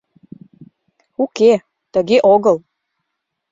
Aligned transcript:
—Уке, 1.23 1.53
тыге 1.93 2.17
огыл... 2.33 2.57